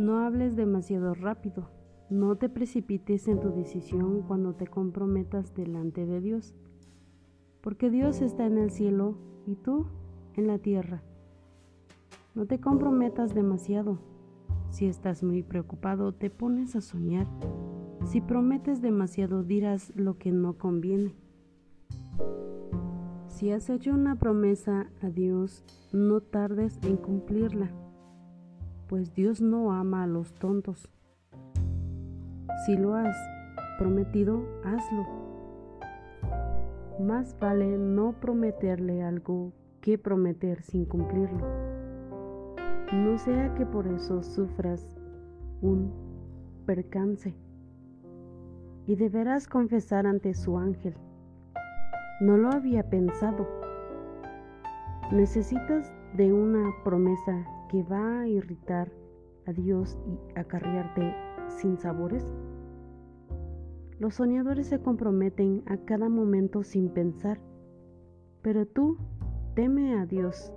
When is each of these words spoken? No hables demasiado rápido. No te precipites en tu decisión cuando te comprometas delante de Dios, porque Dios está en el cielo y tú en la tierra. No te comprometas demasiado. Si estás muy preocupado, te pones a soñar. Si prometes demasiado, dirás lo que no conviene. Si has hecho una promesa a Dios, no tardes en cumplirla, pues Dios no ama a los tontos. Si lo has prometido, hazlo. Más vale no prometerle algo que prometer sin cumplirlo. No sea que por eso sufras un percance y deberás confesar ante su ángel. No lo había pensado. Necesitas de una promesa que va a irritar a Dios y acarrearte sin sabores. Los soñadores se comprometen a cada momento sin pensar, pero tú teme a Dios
No 0.00 0.20
hables 0.20 0.56
demasiado 0.56 1.12
rápido. 1.12 1.68
No 2.08 2.34
te 2.36 2.48
precipites 2.48 3.28
en 3.28 3.38
tu 3.38 3.50
decisión 3.50 4.22
cuando 4.22 4.54
te 4.54 4.66
comprometas 4.66 5.54
delante 5.54 6.06
de 6.06 6.22
Dios, 6.22 6.54
porque 7.60 7.90
Dios 7.90 8.22
está 8.22 8.46
en 8.46 8.56
el 8.56 8.70
cielo 8.70 9.18
y 9.46 9.56
tú 9.56 9.88
en 10.36 10.46
la 10.46 10.56
tierra. 10.56 11.02
No 12.34 12.46
te 12.46 12.60
comprometas 12.60 13.34
demasiado. 13.34 13.98
Si 14.70 14.86
estás 14.86 15.22
muy 15.22 15.42
preocupado, 15.42 16.14
te 16.14 16.30
pones 16.30 16.76
a 16.76 16.80
soñar. 16.80 17.26
Si 18.06 18.22
prometes 18.22 18.80
demasiado, 18.80 19.42
dirás 19.42 19.92
lo 19.94 20.16
que 20.16 20.32
no 20.32 20.56
conviene. 20.56 21.14
Si 23.26 23.50
has 23.50 23.68
hecho 23.68 23.92
una 23.92 24.16
promesa 24.16 24.88
a 25.02 25.10
Dios, 25.10 25.62
no 25.92 26.22
tardes 26.22 26.80
en 26.84 26.96
cumplirla, 26.96 27.70
pues 28.90 29.14
Dios 29.14 29.40
no 29.40 29.72
ama 29.72 30.02
a 30.02 30.06
los 30.08 30.34
tontos. 30.34 30.90
Si 32.66 32.76
lo 32.76 32.96
has 32.96 33.16
prometido, 33.78 34.42
hazlo. 34.64 35.06
Más 36.98 37.38
vale 37.38 37.78
no 37.78 38.14
prometerle 38.18 39.04
algo 39.04 39.52
que 39.80 39.96
prometer 39.96 40.60
sin 40.62 40.86
cumplirlo. 40.86 41.46
No 42.92 43.16
sea 43.16 43.54
que 43.54 43.64
por 43.64 43.86
eso 43.86 44.24
sufras 44.24 44.84
un 45.62 45.92
percance 46.66 47.36
y 48.88 48.96
deberás 48.96 49.46
confesar 49.46 50.04
ante 50.04 50.34
su 50.34 50.58
ángel. 50.58 50.94
No 52.20 52.36
lo 52.36 52.50
había 52.50 52.90
pensado. 52.90 53.46
Necesitas 55.12 55.92
de 56.16 56.32
una 56.32 56.72
promesa 56.84 57.46
que 57.68 57.82
va 57.82 58.20
a 58.20 58.28
irritar 58.28 58.90
a 59.46 59.52
Dios 59.52 59.98
y 60.06 60.38
acarrearte 60.38 61.14
sin 61.48 61.78
sabores. 61.78 62.24
Los 63.98 64.14
soñadores 64.14 64.66
se 64.66 64.80
comprometen 64.80 65.62
a 65.66 65.76
cada 65.78 66.08
momento 66.08 66.62
sin 66.62 66.88
pensar, 66.88 67.40
pero 68.42 68.66
tú 68.66 68.96
teme 69.54 69.98
a 69.98 70.06
Dios 70.06 70.52